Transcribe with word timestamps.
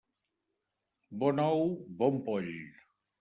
Bon 1.23 1.43
ou, 1.59 1.69
bon 1.99 2.17
poll. 2.31 2.51